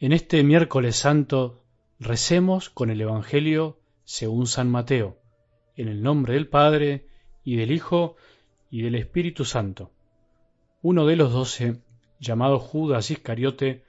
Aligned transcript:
En 0.00 0.12
este 0.12 0.44
miércoles 0.44 0.94
santo 0.94 1.64
recemos 1.98 2.70
con 2.70 2.90
el 2.90 3.00
Evangelio 3.00 3.80
según 4.04 4.46
San 4.46 4.70
Mateo, 4.70 5.18
en 5.74 5.88
el 5.88 6.04
nombre 6.04 6.34
del 6.34 6.46
Padre, 6.46 7.08
y 7.42 7.56
del 7.56 7.72
Hijo, 7.72 8.14
y 8.70 8.82
del 8.82 8.94
Espíritu 8.94 9.44
Santo. 9.44 9.90
Uno 10.82 11.04
de 11.04 11.16
los 11.16 11.32
doce, 11.32 11.82
llamado 12.20 12.60
Judas 12.60 13.10
Iscariote, 13.10 13.82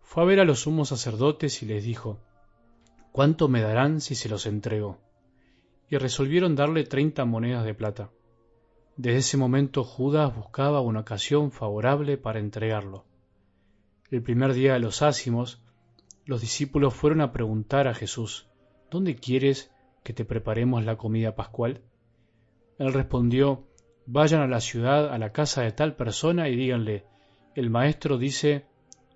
fue 0.00 0.22
a 0.22 0.26
ver 0.26 0.40
a 0.40 0.46
los 0.46 0.60
sumos 0.60 0.88
sacerdotes 0.88 1.62
y 1.62 1.66
les 1.66 1.84
dijo, 1.84 2.22
¿Cuánto 3.12 3.46
me 3.48 3.60
darán 3.60 4.00
si 4.00 4.14
se 4.14 4.30
los 4.30 4.46
entrego? 4.46 4.96
Y 5.90 5.98
resolvieron 5.98 6.56
darle 6.56 6.84
treinta 6.84 7.26
monedas 7.26 7.66
de 7.66 7.74
plata. 7.74 8.10
Desde 8.96 9.18
ese 9.18 9.36
momento 9.36 9.84
Judas 9.84 10.34
buscaba 10.34 10.80
una 10.80 11.00
ocasión 11.00 11.52
favorable 11.52 12.16
para 12.16 12.38
entregarlo. 12.38 13.09
El 14.10 14.22
primer 14.22 14.54
día 14.54 14.72
de 14.72 14.80
los 14.80 15.02
ácimos, 15.02 15.62
los 16.24 16.40
discípulos 16.40 16.94
fueron 16.94 17.20
a 17.20 17.32
preguntar 17.32 17.86
a 17.86 17.94
Jesús, 17.94 18.48
¿Dónde 18.90 19.14
quieres 19.14 19.70
que 20.02 20.12
te 20.12 20.24
preparemos 20.24 20.84
la 20.84 20.96
comida 20.96 21.36
pascual? 21.36 21.82
Él 22.78 22.92
respondió, 22.92 23.68
Vayan 24.06 24.40
a 24.40 24.48
la 24.48 24.60
ciudad, 24.60 25.12
a 25.12 25.18
la 25.18 25.30
casa 25.30 25.62
de 25.62 25.70
tal 25.70 25.94
persona, 25.94 26.48
y 26.48 26.56
díganle, 26.56 27.04
El 27.54 27.70
maestro 27.70 28.18
dice, 28.18 28.66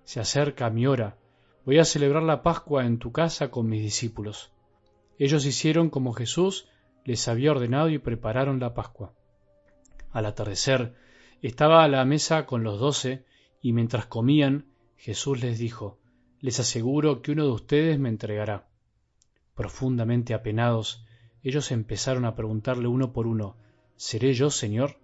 Se 0.05 0.21
acerca 0.21 0.69
mi 0.69 0.87
hora, 0.87 1.17
voy 1.65 1.79
a 1.79 1.83
celebrar 1.83 2.23
la 2.23 2.41
Pascua 2.41 2.85
en 2.85 2.97
tu 2.97 3.11
casa 3.11 3.51
con 3.51 3.67
mis 3.67 3.81
discípulos. 3.81 4.53
Ellos 5.19 5.45
hicieron 5.45 5.89
como 5.89 6.13
Jesús 6.13 6.69
les 7.03 7.27
había 7.27 7.51
ordenado 7.51 7.89
y 7.89 7.99
prepararon 7.99 8.61
la 8.61 8.73
Pascua. 8.73 9.13
Al 10.11 10.25
atardecer, 10.25 10.95
estaba 11.41 11.83
a 11.83 11.89
la 11.89 12.05
mesa 12.05 12.45
con 12.45 12.63
los 12.63 12.79
doce, 12.79 13.25
y 13.61 13.73
mientras 13.73 14.05
comían, 14.05 14.67
Jesús 15.05 15.39
les 15.39 15.59
dijo, 15.59 15.99
Les 16.39 16.59
aseguro 16.59 17.21
que 17.21 17.31
uno 17.31 17.43
de 17.43 17.51
ustedes 17.51 17.99
me 17.99 18.09
entregará. 18.09 18.67
Profundamente 19.53 20.33
apenados, 20.33 21.05
ellos 21.43 21.69
empezaron 21.69 22.25
a 22.25 22.33
preguntarle 22.33 22.87
uno 22.87 23.13
por 23.13 23.27
uno, 23.27 23.55
¿Seré 23.97 24.33
yo, 24.33 24.49
Señor? 24.49 24.97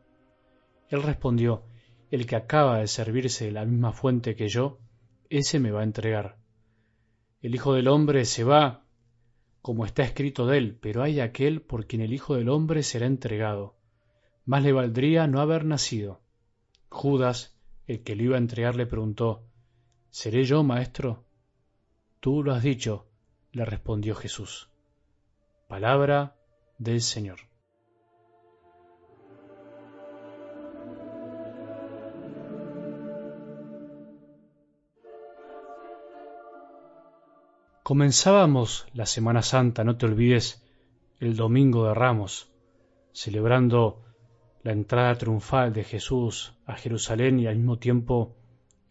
Él 0.89 1.03
respondió, 1.03 1.66
El 2.09 2.25
que 2.25 2.35
acaba 2.35 2.79
de 2.79 2.88
servirse 2.88 3.45
de 3.45 3.52
la 3.52 3.63
misma 3.63 3.94
fuente 3.94 4.35
que 4.35 4.47
yo, 4.47 4.79
ese 5.29 5.59
me 5.59 5.69
va 5.69 5.81
a 5.81 5.89
entregar. 5.91 6.39
El 7.44 7.53
Hijo 7.53 7.75
del 7.75 7.88
Hombre 7.88 8.25
se 8.25 8.44
va, 8.44 8.83
como 9.61 9.85
está 9.85 10.02
escrito 10.02 10.47
de 10.47 10.57
él, 10.57 10.79
pero 10.81 11.03
hay 11.03 11.19
aquel 11.19 11.61
por 11.61 11.85
quien 11.85 12.02
el 12.02 12.11
Hijo 12.11 12.33
del 12.33 12.49
Hombre 12.49 12.81
será 12.81 13.05
entregado. 13.05 13.75
Más 14.45 14.63
le 14.63 14.72
valdría 14.72 15.27
no 15.27 15.41
haber 15.41 15.63
nacido. 15.63 16.22
Judas, 16.89 17.55
el 17.85 18.02
que 18.02 18.16
le 18.16 18.23
iba 18.23 18.38
a 18.38 18.39
entregar, 18.39 18.75
le 18.75 18.88
preguntó, 18.88 19.45
¿Seré 20.12 20.44
yo, 20.44 20.62
maestro? 20.62 21.23
Tú 22.20 22.44
lo 22.44 22.52
has 22.52 22.62
dicho, 22.62 23.08
le 23.54 23.64
respondió 23.64 24.14
Jesús. 24.14 24.70
Palabra 25.70 26.36
del 26.78 27.02
Señor. 27.02 27.40
Comenzábamos 37.84 38.88
la 38.94 39.06
Semana 39.06 39.42
Santa, 39.42 39.86
no 39.86 39.96
te 39.96 40.08
olvides, 40.08 40.62
el 41.22 41.38
Domingo 41.38 41.88
de 41.88 41.94
Ramos, 41.94 42.52
celebrando 43.14 44.03
la 44.62 44.73
entrada 44.73 45.18
triunfal 45.18 45.72
de 45.72 45.86
Jesús 45.86 46.53
a 46.66 46.75
Jerusalén 46.75 47.40
y 47.40 47.48
al 47.48 47.56
mismo 47.56 47.80
tiempo 47.80 48.36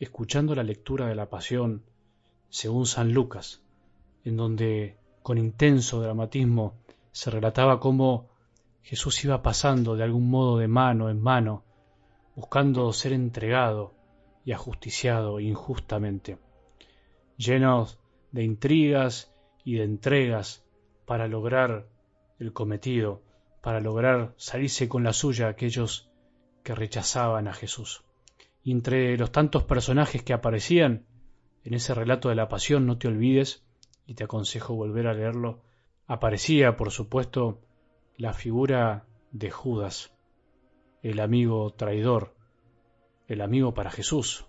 escuchando 0.00 0.54
la 0.54 0.62
lectura 0.62 1.06
de 1.06 1.14
la 1.14 1.28
Pasión 1.28 1.84
según 2.48 2.86
San 2.86 3.12
Lucas, 3.12 3.62
en 4.24 4.36
donde 4.36 4.96
con 5.22 5.36
intenso 5.36 6.00
dramatismo 6.00 6.74
se 7.12 7.30
relataba 7.30 7.80
cómo 7.80 8.30
Jesús 8.82 9.22
iba 9.24 9.42
pasando 9.42 9.96
de 9.96 10.04
algún 10.04 10.30
modo 10.30 10.56
de 10.56 10.68
mano 10.68 11.10
en 11.10 11.20
mano, 11.20 11.64
buscando 12.34 12.90
ser 12.94 13.12
entregado 13.12 13.94
y 14.44 14.52
ajusticiado 14.52 15.38
injustamente, 15.38 16.38
llenos 17.36 17.98
de 18.32 18.42
intrigas 18.42 19.32
y 19.64 19.74
de 19.74 19.84
entregas 19.84 20.64
para 21.04 21.28
lograr 21.28 21.86
el 22.38 22.54
cometido, 22.54 23.22
para 23.60 23.80
lograr 23.80 24.32
salirse 24.38 24.88
con 24.88 25.04
la 25.04 25.12
suya 25.12 25.48
aquellos 25.48 26.10
que 26.62 26.74
rechazaban 26.74 27.48
a 27.48 27.52
Jesús. 27.52 28.02
Entre 28.64 29.16
los 29.16 29.32
tantos 29.32 29.64
personajes 29.64 30.22
que 30.22 30.32
aparecían 30.32 31.06
en 31.64 31.74
ese 31.74 31.94
relato 31.94 32.28
de 32.28 32.34
la 32.34 32.48
pasión, 32.48 32.86
no 32.86 32.98
te 32.98 33.08
olvides, 33.08 33.64
y 34.06 34.14
te 34.14 34.24
aconsejo 34.24 34.74
volver 34.74 35.06
a 35.06 35.14
leerlo, 35.14 35.62
aparecía, 36.06 36.76
por 36.76 36.90
supuesto, 36.90 37.60
la 38.16 38.32
figura 38.32 39.06
de 39.30 39.50
Judas, 39.50 40.12
el 41.02 41.20
amigo 41.20 41.72
traidor, 41.74 42.34
el 43.28 43.40
amigo 43.40 43.72
para 43.72 43.90
Jesús, 43.90 44.46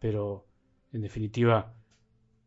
pero 0.00 0.46
en 0.92 1.02
definitiva 1.02 1.74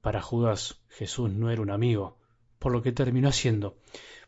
para 0.02 0.22
Judas 0.22 0.82
Jesús 0.90 1.32
no 1.32 1.52
era 1.52 1.62
un 1.62 1.70
amigo, 1.70 2.18
por 2.58 2.72
lo 2.72 2.82
que 2.82 2.92
terminó 2.92 3.30
haciendo. 3.30 3.78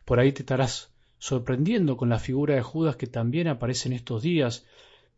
Por 0.04 0.20
ahí 0.20 0.32
te 0.32 0.42
estarás 0.42 0.94
sorprendiendo 1.18 1.96
con 1.96 2.08
la 2.08 2.18
figura 2.18 2.54
de 2.54 2.62
Judas 2.62 2.96
que 2.96 3.06
también 3.06 3.48
aparece 3.48 3.88
en 3.88 3.94
estos 3.94 4.22
días, 4.22 4.66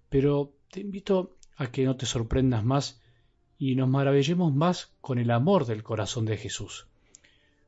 pero 0.09 0.55
te 0.71 0.81
invito 0.81 1.37
a 1.57 1.69
que 1.69 1.85
no 1.85 1.97
te 1.97 2.07
sorprendas 2.07 2.65
más 2.65 3.01
y 3.59 3.77
nos 3.77 3.89
maravillemos 3.89 4.55
más 4.55 4.93
con 5.01 5.19
el 5.19 5.31
amor 5.31 5.67
del 5.67 5.83
corazón 5.83 6.27
de 6.27 6.37
Jesús. 6.37 6.87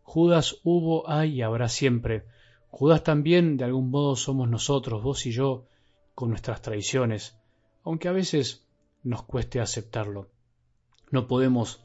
Judas 0.03 0.57
hubo, 0.63 1.09
hay 1.09 1.35
y 1.35 1.43
habrá 1.43 1.69
siempre. 1.69 2.25
Judas 2.69 3.03
también 3.03 3.57
de 3.57 3.65
algún 3.65 3.91
modo 3.91 4.17
somos 4.17 4.49
nosotros, 4.49 5.03
vos 5.03 5.27
y 5.27 5.33
yo, 5.33 5.67
con 6.15 6.31
nuestras 6.31 6.63
traiciones, 6.63 7.37
aunque 7.85 8.09
a 8.09 8.13
veces 8.13 8.67
nos 9.03 9.23
cueste 9.23 9.61
aceptarlo. 9.61 10.29
No 11.11 11.27
podemos 11.27 11.81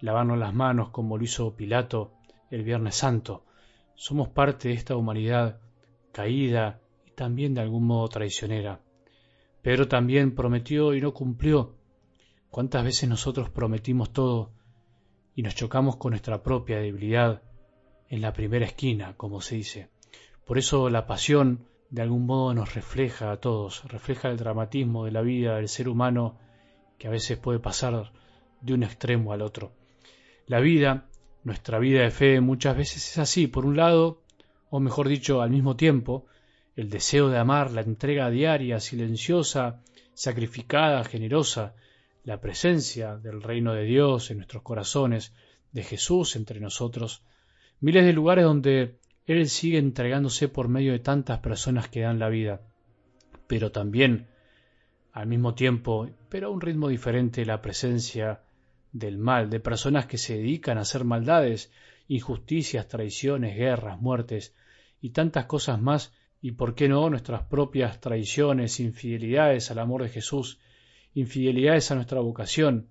lavarnos 0.00 0.38
las 0.38 0.54
manos 0.54 0.90
como 0.90 1.18
lo 1.18 1.24
hizo 1.24 1.54
Pilato 1.54 2.12
el 2.50 2.62
Viernes 2.64 2.96
Santo. 2.96 3.44
Somos 3.94 4.28
parte 4.28 4.68
de 4.68 4.74
esta 4.74 4.96
humanidad 4.96 5.60
caída 6.12 6.80
y 7.06 7.10
también 7.12 7.54
de 7.54 7.62
algún 7.62 7.86
modo 7.86 8.08
traicionera. 8.08 8.80
Pedro 9.62 9.86
también 9.86 10.34
prometió 10.34 10.92
y 10.92 11.00
no 11.00 11.14
cumplió. 11.14 11.76
¿Cuántas 12.50 12.84
veces 12.84 13.08
nosotros 13.08 13.48
prometimos 13.48 14.12
todo 14.12 14.50
y 15.34 15.42
nos 15.42 15.54
chocamos 15.54 15.96
con 15.96 16.10
nuestra 16.10 16.42
propia 16.42 16.78
debilidad 16.78 17.42
en 18.08 18.20
la 18.20 18.32
primera 18.32 18.66
esquina, 18.66 19.16
como 19.16 19.40
se 19.40 19.54
dice? 19.54 19.88
Por 20.44 20.58
eso 20.58 20.90
la 20.90 21.06
pasión 21.06 21.66
de 21.90 22.02
algún 22.02 22.26
modo 22.26 22.52
nos 22.54 22.74
refleja 22.74 23.30
a 23.30 23.36
todos, 23.36 23.84
refleja 23.84 24.28
el 24.28 24.36
dramatismo 24.36 25.04
de 25.04 25.12
la 25.12 25.22
vida 25.22 25.56
del 25.56 25.68
ser 25.68 25.88
humano 25.88 26.38
que 26.98 27.06
a 27.06 27.10
veces 27.10 27.38
puede 27.38 27.60
pasar 27.60 28.12
de 28.60 28.74
un 28.74 28.82
extremo 28.82 29.32
al 29.32 29.42
otro. 29.42 29.72
La 30.46 30.58
vida, 30.58 31.06
nuestra 31.44 31.78
vida 31.78 32.02
de 32.02 32.10
fe 32.10 32.40
muchas 32.40 32.76
veces 32.76 33.08
es 33.08 33.18
así, 33.18 33.46
por 33.46 33.64
un 33.64 33.76
lado, 33.76 34.22
o 34.70 34.80
mejor 34.80 35.08
dicho, 35.08 35.40
al 35.40 35.50
mismo 35.50 35.76
tiempo, 35.76 36.26
el 36.76 36.88
deseo 36.88 37.28
de 37.28 37.38
amar, 37.38 37.70
la 37.70 37.82
entrega 37.82 38.30
diaria, 38.30 38.80
silenciosa, 38.80 39.82
sacrificada, 40.14 41.04
generosa, 41.04 41.74
la 42.24 42.40
presencia 42.40 43.16
del 43.16 43.42
reino 43.42 43.74
de 43.74 43.84
Dios 43.84 44.30
en 44.30 44.38
nuestros 44.38 44.62
corazones, 44.62 45.34
de 45.72 45.82
Jesús 45.82 46.36
entre 46.36 46.60
nosotros, 46.60 47.24
miles 47.80 48.04
de 48.04 48.12
lugares 48.12 48.44
donde 48.44 48.98
Él 49.26 49.48
sigue 49.48 49.78
entregándose 49.78 50.48
por 50.48 50.68
medio 50.68 50.92
de 50.92 50.98
tantas 50.98 51.40
personas 51.40 51.88
que 51.88 52.02
dan 52.02 52.18
la 52.18 52.28
vida, 52.28 52.60
pero 53.46 53.72
también, 53.72 54.28
al 55.12 55.26
mismo 55.26 55.54
tiempo, 55.54 56.08
pero 56.28 56.48
a 56.48 56.50
un 56.50 56.60
ritmo 56.60 56.88
diferente, 56.88 57.44
la 57.44 57.60
presencia 57.60 58.42
del 58.92 59.18
mal, 59.18 59.50
de 59.50 59.60
personas 59.60 60.06
que 60.06 60.18
se 60.18 60.36
dedican 60.36 60.78
a 60.78 60.82
hacer 60.82 61.04
maldades, 61.04 61.72
injusticias, 62.08 62.88
traiciones, 62.88 63.56
guerras, 63.56 64.00
muertes 64.00 64.54
y 65.00 65.10
tantas 65.10 65.46
cosas 65.46 65.80
más 65.80 66.12
y 66.44 66.52
por 66.52 66.74
qué 66.74 66.88
no 66.88 67.08
nuestras 67.08 67.44
propias 67.44 68.00
traiciones, 68.00 68.80
infidelidades 68.80 69.70
al 69.70 69.78
amor 69.78 70.02
de 70.02 70.08
Jesús, 70.08 70.58
infidelidades 71.14 71.92
a 71.92 71.94
nuestra 71.94 72.20
vocación, 72.20 72.88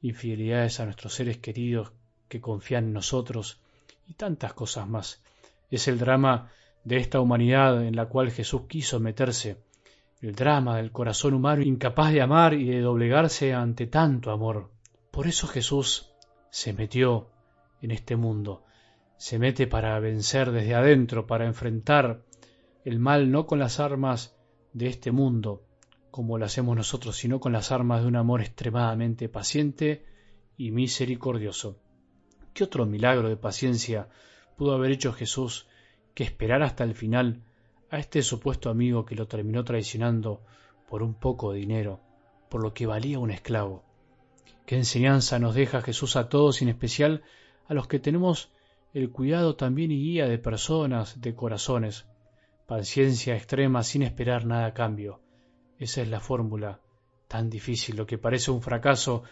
infidelidades 0.00 0.78
a 0.78 0.84
nuestros 0.84 1.12
seres 1.12 1.38
queridos 1.38 1.92
que 2.28 2.40
confían 2.40 2.84
en 2.84 2.92
nosotros 2.92 3.60
y 4.06 4.14
tantas 4.14 4.52
cosas 4.52 4.86
más. 4.86 5.20
Es 5.68 5.88
el 5.88 5.98
drama 5.98 6.52
de 6.84 6.98
esta 6.98 7.20
humanidad 7.20 7.84
en 7.84 7.96
la 7.96 8.06
cual 8.06 8.30
Jesús 8.30 8.62
quiso 8.68 9.00
meterse, 9.00 9.56
el 10.22 10.36
drama 10.36 10.76
del 10.76 10.92
corazón 10.92 11.34
humano 11.34 11.62
incapaz 11.62 12.12
de 12.12 12.22
amar 12.22 12.54
y 12.54 12.66
de 12.68 12.80
doblegarse 12.80 13.52
ante 13.52 13.88
tanto 13.88 14.30
amor. 14.30 14.70
Por 15.10 15.26
eso 15.26 15.48
Jesús 15.48 16.12
se 16.50 16.72
metió 16.72 17.30
en 17.82 17.90
este 17.90 18.14
mundo, 18.14 18.62
se 19.16 19.40
mete 19.40 19.66
para 19.66 19.98
vencer 19.98 20.52
desde 20.52 20.76
adentro, 20.76 21.26
para 21.26 21.46
enfrentar 21.46 22.22
el 22.86 23.00
mal 23.00 23.32
no 23.32 23.48
con 23.48 23.58
las 23.58 23.80
armas 23.80 24.36
de 24.72 24.86
este 24.86 25.10
mundo, 25.10 25.64
como 26.12 26.38
lo 26.38 26.44
hacemos 26.44 26.76
nosotros, 26.76 27.16
sino 27.16 27.40
con 27.40 27.50
las 27.50 27.72
armas 27.72 28.02
de 28.02 28.06
un 28.06 28.14
amor 28.14 28.42
extremadamente 28.42 29.28
paciente 29.28 30.06
y 30.56 30.70
misericordioso. 30.70 31.80
¿Qué 32.54 32.62
otro 32.62 32.86
milagro 32.86 33.28
de 33.28 33.36
paciencia 33.36 34.08
pudo 34.56 34.72
haber 34.72 34.92
hecho 34.92 35.12
Jesús 35.12 35.66
que 36.14 36.22
esperar 36.22 36.62
hasta 36.62 36.84
el 36.84 36.94
final 36.94 37.42
a 37.90 37.98
este 37.98 38.22
supuesto 38.22 38.70
amigo 38.70 39.04
que 39.04 39.16
lo 39.16 39.26
terminó 39.26 39.64
traicionando 39.64 40.44
por 40.88 41.02
un 41.02 41.14
poco 41.14 41.50
de 41.50 41.58
dinero, 41.58 41.98
por 42.48 42.62
lo 42.62 42.72
que 42.72 42.86
valía 42.86 43.18
un 43.18 43.32
esclavo? 43.32 43.82
¿Qué 44.64 44.76
enseñanza 44.76 45.40
nos 45.40 45.56
deja 45.56 45.82
Jesús 45.82 46.14
a 46.14 46.28
todos, 46.28 46.62
en 46.62 46.68
especial 46.68 47.24
a 47.66 47.74
los 47.74 47.88
que 47.88 47.98
tenemos 47.98 48.52
el 48.94 49.10
cuidado 49.10 49.56
también 49.56 49.90
y 49.90 49.96
guía 49.96 50.28
de 50.28 50.38
personas, 50.38 51.20
de 51.20 51.34
corazones? 51.34 52.06
Paciencia 52.66 53.36
extrema 53.36 53.84
sin 53.84 54.02
esperar 54.02 54.44
nada 54.44 54.66
a 54.66 54.74
cambio. 54.74 55.20
Esa 55.78 56.02
es 56.02 56.08
la 56.08 56.18
fórmula 56.18 56.80
tan 57.28 57.48
difícil. 57.48 57.96
Lo 57.96 58.06
que 58.06 58.18
parece 58.18 58.50
un 58.50 58.60
fracaso 58.60 59.22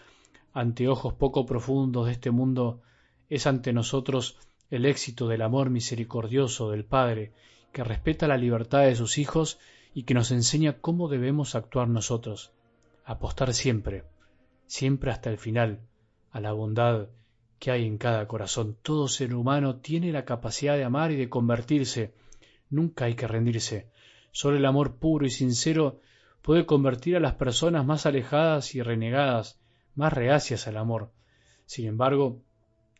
ante 0.53 0.87
ojos 0.87 1.13
poco 1.15 1.45
profundos 1.45 2.05
de 2.05 2.13
este 2.13 2.31
mundo 2.31 2.81
es 3.29 3.45
ante 3.45 3.73
nosotros 3.73 4.37
el 4.69 4.85
éxito 4.85 5.27
del 5.27 5.41
amor 5.41 5.69
misericordioso 5.69 6.71
del 6.71 6.85
Padre, 6.85 7.33
que 7.73 7.83
respeta 7.83 8.27
la 8.27 8.37
libertad 8.37 8.83
de 8.83 8.95
sus 8.95 9.17
hijos 9.17 9.59
y 9.93 10.03
que 10.03 10.13
nos 10.13 10.31
enseña 10.31 10.79
cómo 10.79 11.09
debemos 11.09 11.55
actuar 11.55 11.89
nosotros, 11.89 12.53
apostar 13.03 13.53
siempre, 13.53 14.05
siempre 14.65 15.11
hasta 15.11 15.29
el 15.29 15.37
final, 15.37 15.81
a 16.31 16.39
la 16.39 16.53
bondad 16.53 17.09
que 17.59 17.71
hay 17.71 17.85
en 17.85 17.97
cada 17.97 18.27
corazón. 18.27 18.77
Todo 18.81 19.09
ser 19.09 19.33
humano 19.33 19.77
tiene 19.77 20.11
la 20.13 20.23
capacidad 20.23 20.77
de 20.77 20.85
amar 20.85 21.11
y 21.11 21.17
de 21.17 21.29
convertirse. 21.29 22.13
Nunca 22.69 23.05
hay 23.05 23.15
que 23.15 23.27
rendirse. 23.27 23.89
Solo 24.31 24.57
el 24.57 24.65
amor 24.65 24.97
puro 24.97 25.25
y 25.25 25.29
sincero 25.29 26.01
puede 26.41 26.65
convertir 26.65 27.15
a 27.15 27.19
las 27.19 27.35
personas 27.35 27.85
más 27.85 28.05
alejadas 28.05 28.75
y 28.75 28.81
renegadas, 28.81 29.59
más 29.95 30.13
reacias 30.13 30.67
al 30.67 30.77
amor. 30.77 31.11
Sin 31.65 31.87
embargo, 31.87 32.41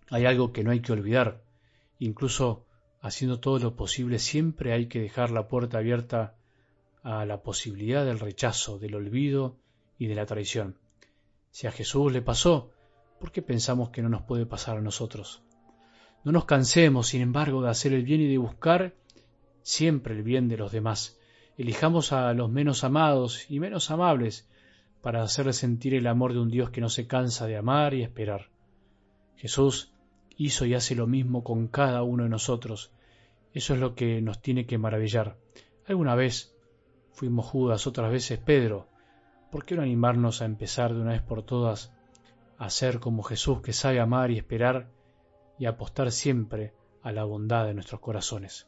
hay 0.10 0.26
algo 0.26 0.52
que 0.52 0.64
no 0.64 0.72
hay 0.72 0.82
que 0.82 0.94
olvidar. 0.94 1.44
Incluso 2.00 2.66
haciendo 3.02 3.40
todo 3.40 3.60
lo 3.60 3.76
posible, 3.76 4.20
siempre 4.20 4.74
hay 4.74 4.88
que 4.88 5.00
dejar 5.00 5.30
la 5.32 5.48
puerta 5.48 5.78
abierta 5.78 6.36
a 7.04 7.26
la 7.26 7.44
posibilidad 7.44 8.04
del 8.04 8.20
rechazo, 8.20 8.80
del 8.80 8.96
olvido 8.96 9.58
y 10.00 10.08
de 10.08 10.16
la 10.16 10.26
traición. 10.26 10.78
Si 11.52 11.68
a 11.68 11.72
Jesús 11.72 12.12
le 12.12 12.22
pasó, 12.22 12.72
¿por 13.20 13.32
qué 13.32 13.42
pensamos 13.42 13.90
que 13.90 14.02
no 14.02 14.10
nos 14.10 14.24
puede 14.24 14.46
pasar 14.46 14.78
a 14.78 14.82
nosotros? 14.82 15.44
No 16.24 16.32
nos 16.32 16.46
cansemos, 16.46 17.08
sin 17.08 17.22
embargo, 17.22 17.62
de 17.62 17.70
hacer 17.70 17.94
el 17.94 18.04
bien 18.04 18.22
y 18.22 18.28
de 18.28 18.40
buscar 18.40 18.96
siempre 19.66 20.14
el 20.14 20.22
bien 20.22 20.48
de 20.48 20.58
los 20.58 20.72
demás. 20.72 21.18
Elijamos 21.58 22.12
a 22.12 22.32
los 22.36 22.52
menos 22.52 22.84
amados 22.84 23.50
y 23.50 23.60
menos 23.60 23.90
amables 23.90 24.48
para 25.02 25.24
hacerles 25.24 25.58
sentir 25.58 25.96
el 25.96 26.06
amor 26.06 26.34
de 26.34 26.40
un 26.40 26.50
Dios 26.50 26.70
que 26.70 26.82
no 26.82 26.90
se 26.90 27.08
cansa 27.08 27.48
de 27.48 27.58
amar 27.58 27.96
y 27.96 28.04
esperar. 28.04 28.50
Jesús 29.38 29.92
hizo 30.38 30.68
y 30.68 30.76
hace 30.76 30.94
lo 30.94 31.08
mismo 31.08 31.44
con 31.44 31.68
cada 31.68 32.04
uno 32.04 32.26
de 32.26 32.30
nosotros. 32.30 32.92
Eso 33.54 33.74
es 33.74 33.80
lo 33.80 33.96
que 33.96 34.22
nos 34.22 34.40
tiene 34.40 34.68
que 34.68 34.78
maravillar. 34.78 35.36
Alguna 35.88 36.14
vez 36.14 36.56
fuimos 37.14 37.48
Judas, 37.48 37.88
otras 37.88 38.12
veces 38.12 38.38
Pedro. 38.38 38.88
¿Por 39.50 39.66
qué 39.66 39.76
no 39.76 39.82
animarnos 39.82 40.44
a 40.44 40.46
empezar 40.46 40.94
de 40.94 41.02
una 41.02 41.14
vez 41.14 41.24
por 41.24 41.42
todas 41.42 41.92
a 42.60 42.70
ser 42.70 43.00
como 43.00 43.24
Jesús 43.24 43.62
que 43.62 43.74
sabe 43.74 44.00
amar 44.00 44.30
y 44.30 44.38
esperar 44.38 44.92
y 45.58 45.66
apostar 45.66 46.12
siempre 46.12 46.74
a 47.02 47.12
la 47.12 47.24
bondad 47.24 47.66
de 47.66 47.74
nuestros 47.74 48.00
corazones? 48.00 48.68